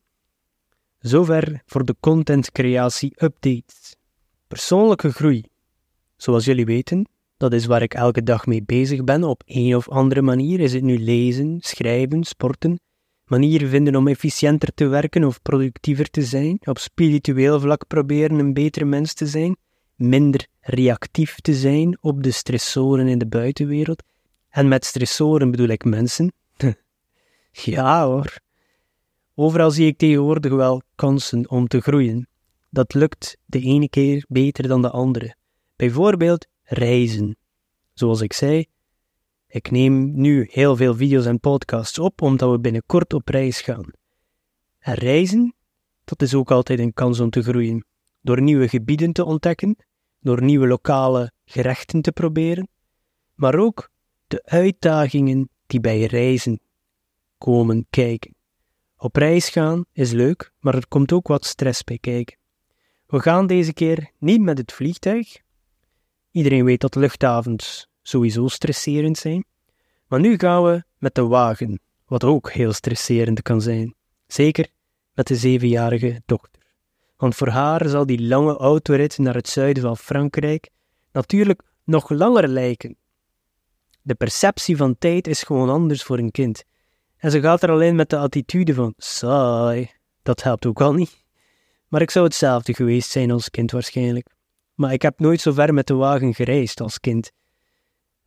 Zover 0.99 1.61
voor 1.65 1.85
de 1.85 1.95
contentcreatie 1.99 3.13
updates. 3.17 3.95
Persoonlijke 4.47 5.11
groei. 5.11 5.51
Zoals 6.23 6.45
jullie 6.45 6.65
weten, 6.65 7.07
dat 7.37 7.53
is 7.53 7.65
waar 7.65 7.81
ik 7.81 7.93
elke 7.93 8.23
dag 8.23 8.45
mee 8.45 8.63
bezig 8.65 9.03
ben 9.03 9.23
op 9.23 9.43
een 9.45 9.75
of 9.75 9.89
andere 9.89 10.21
manier. 10.21 10.59
Is 10.59 10.73
het 10.73 10.83
nu 10.83 10.99
lezen, 10.99 11.57
schrijven, 11.59 12.23
sporten, 12.23 12.79
manieren 13.25 13.69
vinden 13.69 13.95
om 13.95 14.07
efficiënter 14.07 14.73
te 14.73 14.87
werken 14.87 15.23
of 15.23 15.41
productiever 15.41 16.09
te 16.09 16.21
zijn, 16.21 16.59
op 16.63 16.77
spiritueel 16.77 17.59
vlak 17.59 17.87
proberen 17.87 18.39
een 18.39 18.53
betere 18.53 18.85
mens 18.85 19.13
te 19.13 19.27
zijn, 19.27 19.57
minder 19.95 20.47
reactief 20.61 21.39
te 21.39 21.53
zijn 21.53 21.97
op 22.01 22.23
de 22.23 22.31
stressoren 22.31 23.07
in 23.07 23.17
de 23.17 23.27
buitenwereld. 23.27 24.03
En 24.49 24.67
met 24.67 24.85
stressoren 24.85 25.51
bedoel 25.51 25.67
ik 25.67 25.83
mensen. 25.83 26.33
ja 27.51 28.05
hoor. 28.05 28.37
Overal 29.35 29.71
zie 29.71 29.87
ik 29.87 29.97
tegenwoordig 29.97 30.51
wel 30.51 30.81
kansen 30.95 31.49
om 31.49 31.67
te 31.67 31.81
groeien. 31.81 32.27
Dat 32.69 32.93
lukt 32.93 33.37
de 33.45 33.59
ene 33.59 33.89
keer 33.89 34.25
beter 34.27 34.67
dan 34.67 34.81
de 34.81 34.89
andere. 34.89 35.35
Bijvoorbeeld 35.75 36.47
reizen. 36.63 37.37
Zoals 37.93 38.21
ik 38.21 38.33
zei, 38.33 38.65
ik 39.47 39.71
neem 39.71 40.11
nu 40.15 40.47
heel 40.51 40.75
veel 40.75 40.95
video's 40.95 41.25
en 41.25 41.39
podcasts 41.39 41.99
op 41.99 42.21
omdat 42.21 42.51
we 42.51 42.59
binnenkort 42.59 43.13
op 43.13 43.27
reis 43.27 43.61
gaan. 43.61 43.91
En 44.79 44.93
reizen, 44.93 45.55
dat 46.03 46.21
is 46.21 46.33
ook 46.33 46.51
altijd 46.51 46.79
een 46.79 46.93
kans 46.93 47.19
om 47.19 47.29
te 47.29 47.43
groeien. 47.43 47.85
Door 48.21 48.41
nieuwe 48.41 48.67
gebieden 48.67 49.13
te 49.13 49.25
ontdekken, 49.25 49.75
door 50.19 50.43
nieuwe 50.43 50.67
lokale 50.67 51.31
gerechten 51.45 52.01
te 52.01 52.11
proberen, 52.11 52.67
maar 53.33 53.55
ook 53.55 53.91
de 54.27 54.41
uitdagingen 54.45 55.49
die 55.65 55.79
bij 55.79 56.05
reizen 56.05 56.59
komen 57.37 57.85
kijken. 57.89 58.35
Op 58.97 59.15
reis 59.15 59.49
gaan 59.49 59.85
is 59.91 60.11
leuk, 60.11 60.51
maar 60.59 60.75
er 60.75 60.87
komt 60.87 61.11
ook 61.11 61.27
wat 61.27 61.45
stress 61.45 61.83
bij 61.83 61.97
kijken. 61.97 62.37
We 63.07 63.19
gaan 63.19 63.47
deze 63.47 63.73
keer 63.73 64.11
niet 64.19 64.41
met 64.41 64.57
het 64.57 64.71
vliegtuig, 64.71 65.41
Iedereen 66.33 66.65
weet 66.65 66.81
dat 66.81 66.95
luchthavens 66.95 67.87
sowieso 68.01 68.47
stresserend 68.47 69.17
zijn. 69.17 69.45
Maar 70.07 70.19
nu 70.19 70.37
gaan 70.37 70.63
we 70.63 70.83
met 70.97 71.15
de 71.15 71.21
wagen, 71.21 71.79
wat 72.05 72.23
ook 72.23 72.51
heel 72.51 72.73
stresserend 72.73 73.41
kan 73.41 73.61
zijn. 73.61 73.95
Zeker 74.27 74.67
met 75.13 75.27
de 75.27 75.35
zevenjarige 75.35 76.21
dochter. 76.25 76.61
Want 77.17 77.35
voor 77.35 77.47
haar 77.47 77.89
zal 77.89 78.05
die 78.05 78.27
lange 78.27 78.57
autorit 78.57 79.17
naar 79.17 79.35
het 79.35 79.49
zuiden 79.49 79.83
van 79.83 79.97
Frankrijk 79.97 80.69
natuurlijk 81.11 81.61
nog 81.83 82.09
langer 82.09 82.47
lijken. 82.47 82.97
De 84.01 84.15
perceptie 84.15 84.77
van 84.77 84.97
tijd 84.97 85.27
is 85.27 85.43
gewoon 85.43 85.69
anders 85.69 86.03
voor 86.03 86.17
een 86.17 86.31
kind. 86.31 86.63
En 87.17 87.31
ze 87.31 87.41
gaat 87.41 87.63
er 87.63 87.71
alleen 87.71 87.95
met 87.95 88.09
de 88.09 88.17
attitude 88.17 88.73
van 88.73 88.93
saai. 88.97 89.91
Dat 90.23 90.43
helpt 90.43 90.65
ook 90.65 90.81
al 90.81 90.93
niet. 90.93 91.23
Maar 91.87 92.01
ik 92.01 92.11
zou 92.11 92.25
hetzelfde 92.25 92.73
geweest 92.73 93.09
zijn 93.09 93.31
als 93.31 93.49
kind 93.49 93.71
waarschijnlijk. 93.71 94.27
Maar 94.73 94.93
ik 94.93 95.01
heb 95.01 95.19
nooit 95.19 95.41
zo 95.41 95.51
ver 95.51 95.73
met 95.73 95.87
de 95.87 95.93
wagen 95.93 96.33
gereisd 96.33 96.81
als 96.81 96.99
kind. 96.99 97.31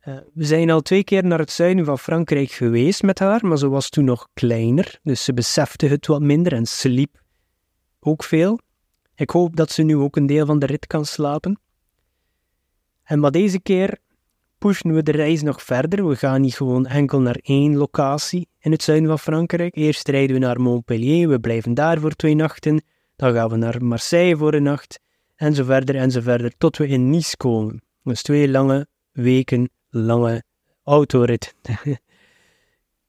Uh, 0.07 0.17
we 0.33 0.45
zijn 0.45 0.69
al 0.69 0.81
twee 0.81 1.03
keer 1.03 1.25
naar 1.25 1.39
het 1.39 1.51
zuiden 1.51 1.85
van 1.85 1.99
Frankrijk 1.99 2.51
geweest 2.51 3.03
met 3.03 3.19
haar, 3.19 3.45
maar 3.45 3.57
ze 3.57 3.69
was 3.69 3.89
toen 3.89 4.05
nog 4.05 4.27
kleiner, 4.33 4.99
dus 5.03 5.23
ze 5.23 5.33
besefte 5.33 5.85
het 5.85 6.07
wat 6.07 6.21
minder 6.21 6.53
en 6.53 6.65
sliep 6.65 7.21
ook 7.99 8.23
veel. 8.23 8.59
Ik 9.15 9.29
hoop 9.29 9.55
dat 9.55 9.71
ze 9.71 9.83
nu 9.83 9.95
ook 9.95 10.15
een 10.15 10.25
deel 10.25 10.45
van 10.45 10.59
de 10.59 10.65
rit 10.65 10.87
kan 10.87 11.05
slapen. 11.05 11.59
En 13.03 13.19
maar 13.19 13.31
deze 13.31 13.59
keer 13.59 13.97
pushen 14.57 14.93
we 14.93 15.03
de 15.03 15.11
reis 15.11 15.41
nog 15.41 15.63
verder. 15.63 16.07
We 16.07 16.15
gaan 16.15 16.41
niet 16.41 16.55
gewoon 16.55 16.85
enkel 16.85 17.21
naar 17.21 17.39
één 17.41 17.75
locatie 17.75 18.47
in 18.59 18.71
het 18.71 18.83
zuiden 18.83 19.07
van 19.07 19.19
Frankrijk. 19.19 19.75
Eerst 19.75 20.07
rijden 20.07 20.39
we 20.39 20.45
naar 20.45 20.61
Montpellier, 20.61 21.29
we 21.29 21.39
blijven 21.39 21.73
daar 21.73 21.99
voor 21.99 22.13
twee 22.13 22.35
nachten. 22.35 22.83
Dan 23.15 23.33
gaan 23.33 23.49
we 23.49 23.55
naar 23.55 23.83
Marseille 23.83 24.37
voor 24.37 24.53
een 24.53 24.63
nacht. 24.63 24.99
En 25.37 25.53
zo 25.53 25.63
verder 25.63 25.95
en 25.95 26.11
zo 26.11 26.21
verder, 26.21 26.57
tot 26.57 26.77
we 26.77 26.87
in 26.87 27.09
Nice 27.09 27.37
komen. 27.37 27.81
Dus 28.03 28.21
twee 28.21 28.49
lange 28.49 28.87
weken, 29.11 29.69
lange 29.89 30.43
autorit. 30.83 31.55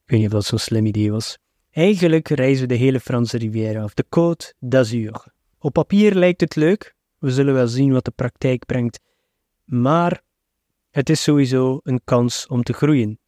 Ik 0.05 0.15
weet 0.15 0.21
niet 0.21 0.27
of 0.27 0.33
dat 0.33 0.45
zo'n 0.45 0.59
slim 0.59 0.87
idee 0.87 1.11
was. 1.11 1.39
Eigenlijk 1.71 2.29
reizen 2.29 2.69
we 2.69 2.75
de 2.75 2.81
hele 2.81 3.01
Franse 3.01 3.39
riviera 3.39 3.83
af, 3.83 3.95
de 3.95 4.05
Côte 4.05 4.57
d'Azur. 4.59 5.25
Op 5.59 5.73
papier 5.73 6.15
lijkt 6.15 6.41
het 6.41 6.57
leuk, 6.57 6.95
we 7.19 7.31
zullen 7.31 7.55
wel 7.55 7.69
zien 7.69 7.93
wat 7.93 8.05
de 8.05 8.11
praktijk 8.11 8.67
brengt. 8.67 9.01
Maar 9.65 10.23
het 10.91 11.11
is 11.11 11.23
sowieso 11.23 11.81
een 11.83 12.01
kans 12.05 12.47
om 12.47 12.63
te 12.63 12.73
groeien. 12.73 13.19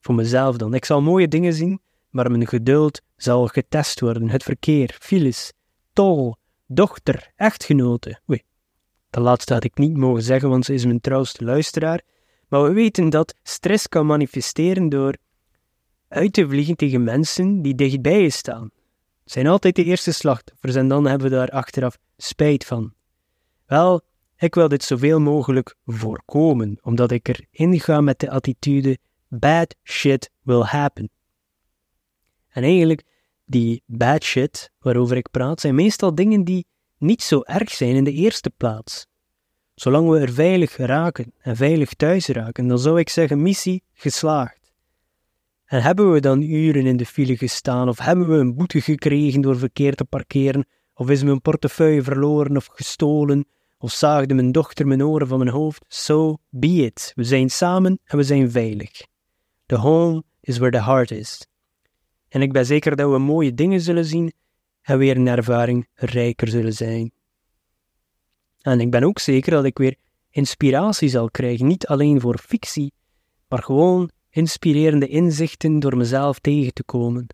Voor 0.00 0.14
mezelf 0.14 0.56
dan. 0.56 0.74
Ik 0.74 0.84
zal 0.84 1.02
mooie 1.02 1.28
dingen 1.28 1.52
zien, 1.52 1.80
maar 2.10 2.30
mijn 2.30 2.46
geduld 2.46 3.02
zal 3.16 3.46
getest 3.46 4.00
worden. 4.00 4.28
Het 4.28 4.42
verkeer, 4.42 4.96
files, 5.00 5.52
tol, 5.92 6.36
dochter, 6.66 7.32
echtgenote. 7.36 8.20
Oei, 8.30 8.42
de 9.10 9.20
laatste 9.20 9.52
had 9.52 9.64
ik 9.64 9.78
niet 9.78 9.96
mogen 9.96 10.22
zeggen, 10.22 10.48
want 10.48 10.64
ze 10.64 10.74
is 10.74 10.84
mijn 10.84 11.00
trouwste 11.00 11.44
luisteraar. 11.44 12.00
Maar 12.48 12.62
we 12.62 12.72
weten 12.72 13.10
dat 13.10 13.34
stress 13.42 13.88
kan 13.88 14.06
manifesteren 14.06 14.88
door 14.88 15.16
uit 16.08 16.32
te 16.32 16.48
vliegen 16.48 16.76
tegen 16.76 17.04
mensen 17.04 17.62
die 17.62 17.74
dichtbij 17.74 18.22
je 18.22 18.30
staan. 18.30 18.70
Het 19.22 19.32
zijn 19.32 19.46
altijd 19.46 19.76
de 19.76 19.84
eerste 19.84 20.12
slachtoffers 20.12 20.74
en 20.74 20.88
dan 20.88 21.06
hebben 21.06 21.30
we 21.30 21.36
daar 21.36 21.50
achteraf 21.50 21.98
spijt 22.16 22.64
van. 22.64 22.94
Wel, 23.66 24.00
ik 24.36 24.54
wil 24.54 24.68
dit 24.68 24.82
zoveel 24.82 25.20
mogelijk 25.20 25.76
voorkomen, 25.86 26.78
omdat 26.82 27.10
ik 27.10 27.28
erin 27.28 27.80
ga 27.80 28.00
met 28.00 28.18
de 28.18 28.30
attitude 28.30 28.98
bad 29.28 29.74
shit 29.82 30.30
will 30.42 30.62
happen. 30.62 31.10
En 32.48 32.62
eigenlijk, 32.62 33.02
die 33.46 33.82
bad 33.86 34.22
shit 34.22 34.70
waarover 34.78 35.16
ik 35.16 35.30
praat, 35.30 35.60
zijn 35.60 35.74
meestal 35.74 36.14
dingen 36.14 36.44
die 36.44 36.66
niet 36.98 37.22
zo 37.22 37.40
erg 37.42 37.70
zijn 37.70 37.94
in 37.94 38.04
de 38.04 38.12
eerste 38.12 38.50
plaats. 38.50 39.06
Zolang 39.74 40.08
we 40.08 40.18
er 40.18 40.32
veilig 40.32 40.76
raken 40.76 41.32
en 41.38 41.56
veilig 41.56 41.94
thuis 41.94 42.26
raken, 42.26 42.66
dan 42.66 42.78
zou 42.78 42.98
ik 42.98 43.08
zeggen 43.08 43.42
missie 43.42 43.82
geslaagd. 43.92 44.72
En 45.64 45.82
hebben 45.82 46.12
we 46.12 46.20
dan 46.20 46.42
uren 46.42 46.86
in 46.86 46.96
de 46.96 47.06
file 47.06 47.36
gestaan, 47.36 47.88
of 47.88 47.98
hebben 47.98 48.28
we 48.28 48.36
een 48.36 48.54
boete 48.54 48.80
gekregen 48.80 49.40
door 49.40 49.58
verkeerd 49.58 49.96
te 49.96 50.04
parkeren, 50.04 50.66
of 50.94 51.10
is 51.10 51.22
mijn 51.22 51.40
portefeuille 51.40 52.02
verloren 52.02 52.56
of 52.56 52.66
gestolen, 52.66 53.46
of 53.78 53.92
zaagde 53.92 54.34
mijn 54.34 54.52
dochter 54.52 54.86
mijn 54.86 55.04
oren 55.04 55.26
van 55.26 55.38
mijn 55.38 55.50
hoofd, 55.50 55.84
so 55.88 56.38
be 56.48 56.66
it. 56.66 57.12
We 57.14 57.24
zijn 57.24 57.50
samen 57.50 58.00
en 58.04 58.16
we 58.16 58.22
zijn 58.22 58.50
veilig. 58.50 58.90
The 59.66 59.76
home 59.76 60.24
is 60.40 60.58
where 60.58 60.78
the 60.78 60.84
heart 60.84 61.10
is. 61.10 61.46
En 62.28 62.42
ik 62.42 62.52
ben 62.52 62.66
zeker 62.66 62.96
dat 62.96 63.10
we 63.10 63.18
mooie 63.18 63.54
dingen 63.54 63.80
zullen 63.80 64.04
zien 64.04 64.32
en 64.82 64.98
weer 64.98 65.16
een 65.16 65.26
ervaring 65.26 65.88
rijker 65.94 66.48
zullen 66.48 66.72
zijn. 66.72 67.12
En 68.60 68.80
ik 68.80 68.90
ben 68.90 69.04
ook 69.04 69.18
zeker 69.18 69.50
dat 69.50 69.64
ik 69.64 69.78
weer 69.78 69.96
inspiratie 70.30 71.08
zal 71.08 71.30
krijgen, 71.30 71.66
niet 71.66 71.86
alleen 71.86 72.20
voor 72.20 72.38
fictie, 72.38 72.92
maar 73.48 73.62
gewoon 73.62 74.10
inspirerende 74.30 75.08
inzichten 75.08 75.78
door 75.78 75.96
mezelf 75.96 76.38
tegen 76.38 76.72
te 76.72 76.84
komen. 76.84 77.26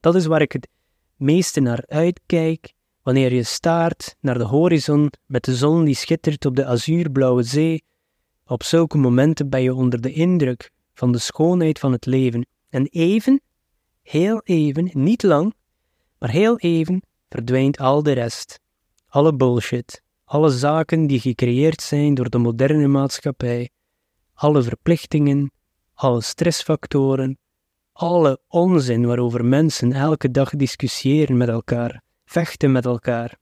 Dat 0.00 0.14
is 0.14 0.26
waar 0.26 0.40
ik 0.40 0.52
het 0.52 0.68
meeste 1.16 1.60
naar 1.60 1.84
uitkijk 1.86 2.72
wanneer 3.02 3.32
je 3.32 3.42
staart 3.42 4.16
naar 4.20 4.38
de 4.38 4.44
horizon 4.44 5.12
met 5.26 5.44
de 5.44 5.56
zon 5.56 5.84
die 5.84 5.94
schittert 5.94 6.46
op 6.46 6.56
de 6.56 6.64
azuurblauwe 6.64 7.42
zee. 7.42 7.84
Op 8.46 8.62
zulke 8.62 8.98
momenten 8.98 9.48
ben 9.48 9.62
je 9.62 9.74
onder 9.74 10.00
de 10.00 10.12
indruk 10.12 10.70
van 10.94 11.12
de 11.12 11.18
schoonheid 11.18 11.78
van 11.78 11.92
het 11.92 12.06
leven. 12.06 12.46
En 12.68 12.86
even, 12.86 13.40
heel 14.06 14.40
even, 14.44 14.90
niet 14.92 15.22
lang, 15.22 15.54
maar 16.18 16.30
heel 16.30 16.58
even 16.58 17.02
verdwijnt 17.28 17.78
al 17.78 18.02
de 18.02 18.12
rest. 18.12 18.60
Alle 19.06 19.34
bullshit, 19.34 20.02
alle 20.24 20.50
zaken 20.50 21.06
die 21.06 21.20
gecreëerd 21.20 21.82
zijn 21.82 22.14
door 22.14 22.30
de 22.30 22.38
moderne 22.38 22.86
maatschappij, 22.86 23.70
alle 24.34 24.62
verplichtingen, 24.62 25.52
alle 25.94 26.22
stressfactoren, 26.22 27.38
alle 27.92 28.40
onzin 28.48 29.06
waarover 29.06 29.44
mensen 29.44 29.92
elke 29.92 30.30
dag 30.30 30.50
discussiëren 30.50 31.36
met 31.36 31.48
elkaar, 31.48 32.02
vechten 32.24 32.72
met 32.72 32.84
elkaar. 32.84 33.38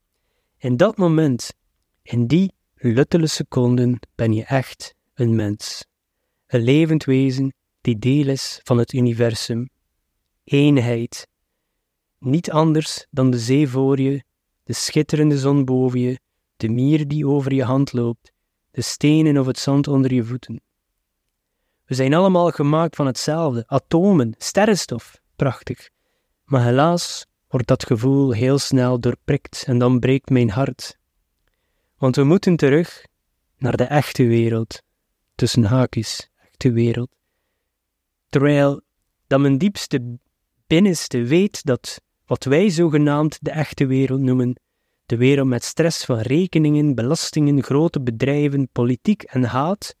In 0.57 0.77
dat 0.77 0.97
moment, 0.97 1.53
in 2.01 2.27
die 2.27 2.53
luttele 2.75 3.27
seconden, 3.27 3.99
ben 4.15 4.33
je 4.33 4.43
echt 4.43 4.95
een 5.13 5.35
mens. 5.35 5.85
Een 6.47 6.61
levend 6.61 7.03
wezen 7.03 7.53
die 7.81 7.99
deel 7.99 8.27
is 8.27 8.59
van 8.63 8.77
het 8.77 8.93
universum. 8.93 9.69
Eenheid. 10.45 11.27
Niet 12.19 12.51
anders 12.51 13.07
dan 13.09 13.29
de 13.29 13.39
zee 13.39 13.69
voor 13.69 13.99
je, 13.99 14.23
de 14.63 14.73
schitterende 14.73 15.37
zon 15.37 15.65
boven 15.65 15.99
je, 15.99 16.19
de 16.57 16.69
mier 16.69 17.07
die 17.07 17.27
over 17.27 17.53
je 17.53 17.63
hand 17.63 17.93
loopt, 17.93 18.31
de 18.71 18.81
stenen 18.81 19.37
of 19.37 19.45
het 19.45 19.59
zand 19.59 19.87
onder 19.87 20.13
je 20.13 20.23
voeten. 20.23 20.61
We 21.85 21.95
zijn 21.95 22.13
allemaal 22.13 22.49
gemaakt 22.49 22.95
van 22.95 23.05
hetzelfde, 23.05 23.63
atomen, 23.67 24.33
sterrenstof, 24.37 25.19
prachtig. 25.35 25.89
Maar 26.43 26.63
helaas 26.63 27.25
wordt 27.47 27.67
dat 27.67 27.85
gevoel 27.85 28.31
heel 28.31 28.57
snel 28.57 28.99
doorprikt 28.99 29.63
en 29.67 29.77
dan 29.77 29.99
breekt 29.99 30.29
mijn 30.29 30.49
hart. 30.49 30.97
Want 31.97 32.15
we 32.15 32.23
moeten 32.23 32.55
terug 32.55 33.05
naar 33.57 33.77
de 33.77 33.83
echte 33.83 34.25
wereld, 34.27 34.81
tussen 35.35 35.63
haakjes, 35.63 36.29
echte 36.35 36.71
wereld. 36.71 37.09
Terwijl 38.29 38.81
dat 39.27 39.39
mijn 39.39 39.57
diepste 39.57 40.17
binnenste 40.67 41.23
weet 41.23 41.63
dat 41.63 42.01
wat 42.25 42.43
wij 42.43 42.69
zogenaamd 42.69 43.37
de 43.41 43.51
echte 43.51 43.85
wereld 43.85 44.19
noemen, 44.21 44.55
de 45.05 45.17
wereld 45.17 45.47
met 45.47 45.63
stress 45.63 46.05
van 46.05 46.19
rekeningen, 46.19 46.95
belastingen, 46.95 47.63
grote 47.63 48.01
bedrijven, 48.01 48.69
politiek 48.71 49.23
en 49.23 49.43
haat, 49.43 49.95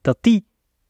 dat 0.00 0.18
die 0.20 0.46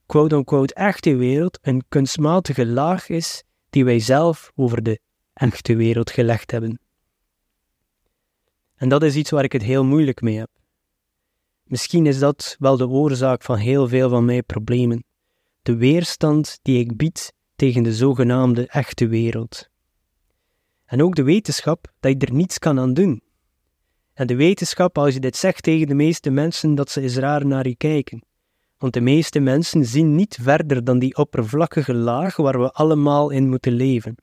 quote-unquote 0.07 0.75
echte 0.75 1.17
wereld 1.17 1.59
een 1.63 1.85
kunstmatige 1.89 2.67
laag 2.67 3.09
is 3.09 3.43
die 3.71 3.85
wij 3.85 3.99
zelf 3.99 4.53
over 4.55 4.83
de 4.83 5.01
echte 5.33 5.77
wereld 5.77 6.11
gelegd 6.11 6.51
hebben. 6.51 6.81
En 8.75 8.89
dat 8.89 9.03
is 9.03 9.17
iets 9.17 9.31
waar 9.31 9.45
ik 9.45 9.53
het 9.53 9.63
heel 9.63 9.85
moeilijk 9.85 10.21
mee 10.21 10.39
heb. 10.39 10.51
Misschien 11.65 12.07
is 12.07 12.19
dat 12.19 12.57
wel 12.59 12.77
de 12.77 12.89
oorzaak 12.89 13.43
van 13.43 13.57
heel 13.57 13.89
veel 13.89 14.09
van 14.09 14.25
mijn 14.25 14.45
problemen. 14.45 15.05
De 15.63 15.77
weerstand 15.77 16.59
die 16.63 16.79
ik 16.79 16.97
bied 16.97 17.33
tegen 17.61 17.83
de 17.83 17.95
zogenaamde 17.95 18.67
echte 18.67 19.07
wereld. 19.07 19.69
En 20.85 21.03
ook 21.03 21.15
de 21.15 21.23
wetenschap 21.23 21.93
dat 22.01 22.13
je 22.13 22.27
er 22.27 22.35
niets 22.35 22.59
kan 22.59 22.79
aan 22.79 22.95
doen. 22.95 23.23
En 24.13 24.27
de 24.27 24.35
wetenschap, 24.35 24.99
als 24.99 25.15
je 25.15 25.21
dit 25.21 25.37
zegt 25.37 25.63
tegen 25.63 25.87
de 25.87 25.95
meeste 25.95 26.31
mensen, 26.31 26.75
dat 26.75 26.91
ze 26.91 27.01
eens 27.01 27.17
raar 27.17 27.47
naar 27.47 27.69
je 27.69 27.77
kijken. 27.77 28.23
Want 28.79 28.93
de 28.93 29.01
meeste 29.01 29.41
mensen 29.41 29.85
zien 29.85 30.15
niet 30.15 30.39
verder 30.43 30.85
dan 30.85 30.99
die 30.99 31.17
oppervlakkige 31.17 31.95
laag 31.95 32.37
waar 32.37 32.61
we 32.61 32.73
allemaal 32.73 33.31
in 33.31 33.49
moeten 33.49 33.73
leven. 33.73 34.15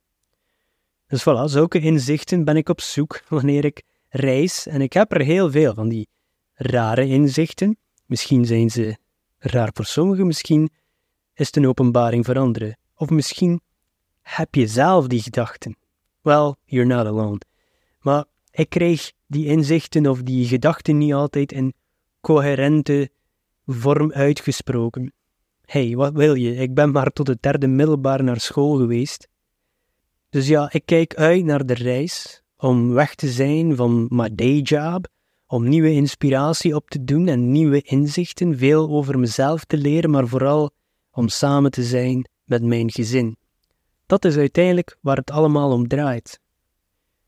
Dus 1.07 1.21
voilà, 1.21 1.43
zulke 1.45 1.79
inzichten 1.79 2.43
ben 2.43 2.57
ik 2.57 2.69
op 2.69 2.81
zoek 2.81 3.21
wanneer 3.29 3.65
ik 3.65 3.83
reis 4.09 4.67
en 4.67 4.81
ik 4.81 4.93
heb 4.93 5.11
er 5.11 5.21
heel 5.21 5.51
veel 5.51 5.73
van 5.73 5.89
die 5.89 6.07
rare 6.53 7.05
inzichten. 7.05 7.77
Misschien 8.05 8.45
zijn 8.45 8.69
ze 8.69 8.97
raar 9.37 9.69
voor 9.73 9.85
sommigen, 9.85 10.27
misschien 10.27 10.69
is 11.33 11.45
het 11.45 11.55
een 11.55 11.67
openbaring 11.67 12.25
voor 12.25 12.37
anderen. 12.37 12.77
Of 12.97 13.09
misschien 13.09 13.61
heb 14.21 14.55
je 14.55 14.67
zelf 14.67 15.07
die 15.07 15.21
gedachten. 15.21 15.77
Well, 16.21 16.55
you're 16.65 16.87
not 16.87 17.05
alone. 17.05 17.39
Maar 17.99 18.25
ik 18.51 18.69
krijg 18.69 19.11
die 19.27 19.45
inzichten 19.45 20.07
of 20.07 20.21
die 20.21 20.47
gedachten 20.47 20.97
niet 20.97 21.13
altijd 21.13 21.51
in 21.51 21.73
coherente 22.21 23.09
vorm 23.65 24.11
uitgesproken. 24.11 25.13
hey, 25.65 25.95
wat 25.95 26.13
wil 26.13 26.33
je? 26.33 26.55
Ik 26.55 26.73
ben 26.73 26.91
maar 26.91 27.11
tot 27.11 27.27
het 27.27 27.41
derde 27.41 27.67
middelbaar 27.67 28.23
naar 28.23 28.39
school 28.39 28.77
geweest. 28.77 29.27
Dus 30.29 30.47
ja, 30.47 30.69
ik 30.71 30.85
kijk 30.85 31.15
uit 31.15 31.45
naar 31.45 31.65
de 31.65 31.73
reis 31.73 32.43
om 32.57 32.93
weg 32.93 33.15
te 33.15 33.29
zijn 33.29 33.75
van 33.75 34.05
mijn 34.09 34.35
dayjob, 34.35 35.07
om 35.47 35.69
nieuwe 35.69 35.91
inspiratie 35.91 36.75
op 36.75 36.89
te 36.89 37.03
doen 37.03 37.27
en 37.27 37.51
nieuwe 37.51 37.81
inzichten, 37.81 38.57
veel 38.57 38.89
over 38.89 39.19
mezelf 39.19 39.65
te 39.65 39.77
leren, 39.77 40.09
maar 40.09 40.27
vooral 40.27 40.71
om 41.11 41.27
samen 41.27 41.71
te 41.71 41.83
zijn 41.83 42.29
met 42.47 42.63
mijn 42.63 42.91
gezin. 42.91 43.37
Dat 44.05 44.25
is 44.25 44.37
uiteindelijk 44.37 44.97
waar 45.01 45.17
het 45.17 45.31
allemaal 45.31 45.71
om 45.71 45.87
draait. 45.87 46.39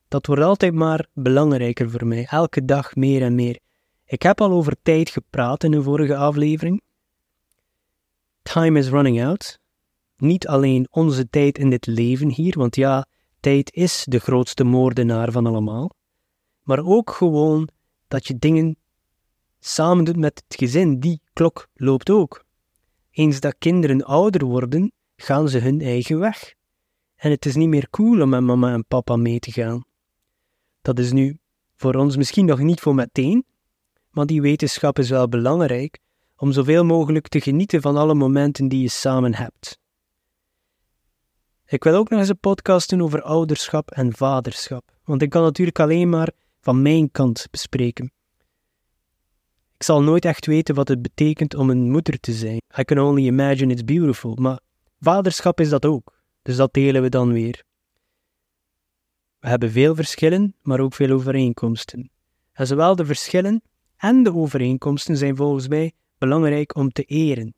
Dat 0.07 0.25
wordt 0.25 0.41
altijd 0.41 0.73
maar 0.73 1.07
belangrijker 1.13 1.89
voor 1.89 2.07
mij, 2.07 2.25
elke 2.29 2.65
dag 2.65 2.95
meer 2.95 3.21
en 3.21 3.35
meer. 3.35 3.59
Ik 4.05 4.21
heb 4.21 4.41
al 4.41 4.51
over 4.51 4.75
tijd 4.81 5.09
gepraat 5.09 5.63
in 5.63 5.73
een 5.73 5.83
vorige 5.83 6.15
aflevering. 6.15 6.81
Time 8.41 8.79
is 8.79 8.89
running 8.89 9.23
out. 9.23 9.59
Niet 10.17 10.47
alleen 10.47 10.87
onze 10.91 11.29
tijd 11.29 11.57
in 11.57 11.69
dit 11.69 11.85
leven 11.85 12.29
hier, 12.29 12.57
want 12.57 12.75
ja, 12.75 13.05
tijd 13.39 13.73
is 13.73 14.05
de 14.07 14.19
grootste 14.19 14.63
moordenaar 14.63 15.31
van 15.31 15.45
allemaal, 15.45 15.91
maar 16.63 16.85
ook 16.85 17.11
gewoon 17.11 17.69
dat 18.07 18.27
je 18.27 18.37
dingen 18.37 18.77
samen 19.59 20.03
doet 20.03 20.17
met 20.17 20.43
het 20.47 20.59
gezin. 20.59 20.99
Die 20.99 21.21
klok 21.33 21.67
loopt 21.73 22.09
ook. 22.09 22.45
Eens 23.11 23.39
dat 23.39 23.55
kinderen 23.57 24.03
ouder 24.03 24.45
worden, 24.45 24.91
gaan 25.21 25.49
ze 25.49 25.57
hun 25.57 25.81
eigen 25.81 26.19
weg. 26.19 26.53
En 27.15 27.31
het 27.31 27.45
is 27.45 27.55
niet 27.55 27.67
meer 27.67 27.89
cool 27.89 28.21
om 28.21 28.29
met 28.29 28.41
mama 28.41 28.73
en 28.73 28.85
papa 28.85 29.15
mee 29.15 29.39
te 29.39 29.51
gaan. 29.51 29.85
Dat 30.81 30.99
is 30.99 31.11
nu 31.11 31.37
voor 31.75 31.95
ons 31.95 32.17
misschien 32.17 32.45
nog 32.45 32.59
niet 32.59 32.79
voor 32.79 32.95
meteen, 32.95 33.45
maar 34.09 34.25
die 34.25 34.41
wetenschap 34.41 34.99
is 34.99 35.09
wel 35.09 35.27
belangrijk 35.27 35.99
om 36.37 36.51
zoveel 36.51 36.85
mogelijk 36.85 37.27
te 37.27 37.41
genieten 37.41 37.81
van 37.81 37.97
alle 37.97 38.13
momenten 38.13 38.67
die 38.67 38.81
je 38.81 38.89
samen 38.89 39.35
hebt. 39.35 39.79
Ik 41.65 41.83
wil 41.83 41.95
ook 41.95 42.09
nog 42.09 42.19
eens 42.19 42.29
een 42.29 42.39
podcast 42.39 42.89
doen 42.89 43.01
over 43.01 43.21
ouderschap 43.21 43.91
en 43.91 44.15
vaderschap, 44.15 44.83
want 45.03 45.21
ik 45.21 45.29
kan 45.29 45.43
natuurlijk 45.43 45.79
alleen 45.79 46.09
maar 46.09 46.31
van 46.61 46.81
mijn 46.81 47.11
kant 47.11 47.47
bespreken. 47.51 48.11
Ik 49.77 49.83
zal 49.83 50.01
nooit 50.01 50.25
echt 50.25 50.45
weten 50.45 50.75
wat 50.75 50.87
het 50.87 51.01
betekent 51.01 51.55
om 51.55 51.69
een 51.69 51.91
moeder 51.91 52.19
te 52.19 52.33
zijn. 52.33 52.61
I 52.77 52.83
can 52.83 52.99
only 52.99 53.25
imagine 53.25 53.71
it's 53.71 53.83
beautiful, 53.83 54.35
maar 54.35 54.59
vaderschap 54.99 55.59
is 55.59 55.69
dat 55.69 55.85
ook, 55.85 56.21
dus 56.41 56.55
dat 56.55 56.73
delen 56.73 57.01
we 57.01 57.09
dan 57.09 57.33
weer. 57.33 57.63
We 59.39 59.47
hebben 59.47 59.71
veel 59.71 59.95
verschillen, 59.95 60.55
maar 60.61 60.79
ook 60.79 60.93
veel 60.93 61.11
overeenkomsten. 61.11 62.11
En 62.51 62.67
zowel 62.67 62.95
de 62.95 63.05
verschillen 63.05 63.61
en 63.95 64.23
de 64.23 64.33
overeenkomsten 64.33 65.17
zijn 65.17 65.35
volgens 65.35 65.67
mij 65.67 65.93
belangrijk 66.17 66.75
om 66.75 66.91
te 66.91 67.03
eren. 67.03 67.53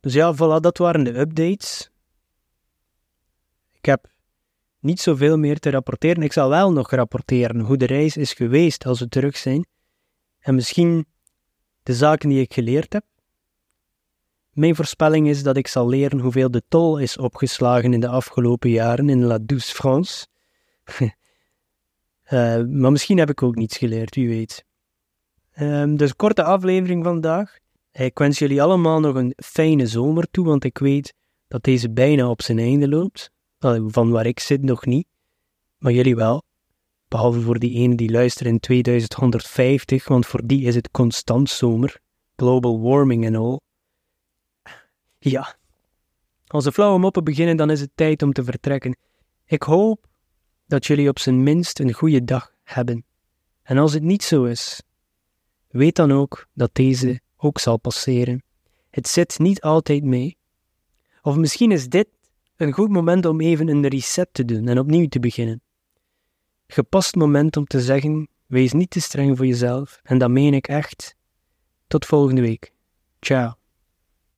Dus 0.00 0.12
ja, 0.12 0.34
voilà, 0.34 0.60
dat 0.60 0.78
waren 0.78 1.04
de 1.04 1.18
updates. 1.18 1.90
Ik 3.72 3.84
heb 3.84 4.10
niet 4.78 5.00
zoveel 5.00 5.38
meer 5.38 5.58
te 5.58 5.70
rapporteren. 5.70 6.22
Ik 6.22 6.32
zal 6.32 6.48
wel 6.48 6.72
nog 6.72 6.90
rapporteren 6.90 7.60
hoe 7.60 7.76
de 7.76 7.86
reis 7.86 8.16
is 8.16 8.32
geweest 8.32 8.86
als 8.86 9.00
we 9.00 9.08
terug 9.08 9.36
zijn. 9.36 9.66
En 10.38 10.54
misschien 10.54 11.06
de 11.82 11.94
zaken 11.94 12.28
die 12.28 12.40
ik 12.40 12.54
geleerd 12.54 12.92
heb. 12.92 13.04
Mijn 14.56 14.74
voorspelling 14.74 15.28
is 15.28 15.42
dat 15.42 15.56
ik 15.56 15.66
zal 15.66 15.88
leren 15.88 16.18
hoeveel 16.18 16.50
de 16.50 16.62
tol 16.68 16.98
is 16.98 17.16
opgeslagen 17.16 17.92
in 17.92 18.00
de 18.00 18.08
afgelopen 18.08 18.70
jaren 18.70 19.08
in 19.08 19.24
La 19.24 19.38
Douce 19.38 19.74
France. 19.74 20.26
uh, 21.00 21.10
maar 22.80 22.92
misschien 22.92 23.18
heb 23.18 23.30
ik 23.30 23.42
ook 23.42 23.54
niets 23.54 23.76
geleerd, 23.76 24.14
wie 24.14 24.28
weet. 24.28 24.64
Um, 25.60 25.96
dus 25.96 26.16
korte 26.16 26.42
aflevering 26.42 27.04
vandaag. 27.04 27.58
Ik 27.92 28.18
wens 28.18 28.38
jullie 28.38 28.62
allemaal 28.62 29.00
nog 29.00 29.14
een 29.14 29.32
fijne 29.36 29.86
zomer 29.86 30.26
toe, 30.30 30.46
want 30.46 30.64
ik 30.64 30.78
weet 30.78 31.14
dat 31.48 31.62
deze 31.62 31.90
bijna 31.90 32.28
op 32.28 32.42
zijn 32.42 32.58
einde 32.58 32.88
loopt. 32.88 33.30
Van 33.86 34.10
waar 34.10 34.26
ik 34.26 34.40
zit 34.40 34.62
nog 34.62 34.86
niet, 34.86 35.06
maar 35.78 35.92
jullie 35.92 36.16
wel. 36.16 36.42
Behalve 37.08 37.40
voor 37.40 37.58
die 37.58 37.74
ene 37.74 37.94
die 37.94 38.10
luistert 38.10 38.48
in 38.48 38.60
2150, 38.60 40.08
want 40.08 40.26
voor 40.26 40.42
die 40.44 40.64
is 40.66 40.74
het 40.74 40.90
constant 40.90 41.50
zomer. 41.50 42.00
Global 42.36 42.80
warming 42.80 43.24
en 43.24 43.34
al. 43.34 43.64
Ja. 45.30 45.56
Als 46.46 46.64
de 46.64 46.72
flauwe 46.72 46.98
moppen 46.98 47.24
beginnen, 47.24 47.56
dan 47.56 47.70
is 47.70 47.80
het 47.80 47.90
tijd 47.94 48.22
om 48.22 48.32
te 48.32 48.44
vertrekken. 48.44 48.96
Ik 49.44 49.62
hoop 49.62 50.06
dat 50.66 50.86
jullie 50.86 51.08
op 51.08 51.18
zijn 51.18 51.42
minst 51.42 51.80
een 51.80 51.92
goede 51.92 52.24
dag 52.24 52.52
hebben. 52.62 53.04
En 53.62 53.78
als 53.78 53.92
het 53.92 54.02
niet 54.02 54.22
zo 54.22 54.44
is, 54.44 54.82
weet 55.68 55.96
dan 55.96 56.12
ook 56.12 56.46
dat 56.52 56.70
deze 56.72 57.20
ook 57.36 57.58
zal 57.58 57.76
passeren. 57.76 58.42
Het 58.90 59.08
zit 59.08 59.38
niet 59.38 59.60
altijd 59.60 60.04
mee. 60.04 60.36
Of 61.22 61.36
misschien 61.36 61.72
is 61.72 61.88
dit 61.88 62.08
een 62.56 62.72
goed 62.72 62.90
moment 62.90 63.26
om 63.26 63.40
even 63.40 63.68
een 63.68 63.86
reset 63.86 64.28
te 64.32 64.44
doen 64.44 64.68
en 64.68 64.78
opnieuw 64.78 65.08
te 65.08 65.20
beginnen. 65.20 65.62
Gepast 66.66 67.14
moment 67.14 67.56
om 67.56 67.64
te 67.64 67.80
zeggen: 67.80 68.28
wees 68.46 68.72
niet 68.72 68.90
te 68.90 69.00
streng 69.00 69.36
voor 69.36 69.46
jezelf, 69.46 70.00
en 70.02 70.18
dat 70.18 70.30
meen 70.30 70.54
ik 70.54 70.68
echt. 70.68 71.16
Tot 71.86 72.06
volgende 72.06 72.40
week. 72.40 72.72
Ciao. 73.20 73.65